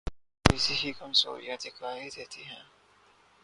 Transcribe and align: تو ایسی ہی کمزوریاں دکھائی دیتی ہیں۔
تو 0.45 0.53
ایسی 0.53 0.73
ہی 0.81 0.91
کمزوریاں 0.91 1.57
دکھائی 1.63 2.09
دیتی 2.15 2.41
ہیں۔ 2.43 2.63